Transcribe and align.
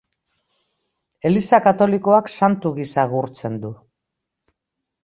Eliza 1.31 1.59
katolikoak 1.67 2.33
santu 2.37 2.73
gisa 2.81 3.07
gurtzen 3.13 3.63
du. 3.69 3.73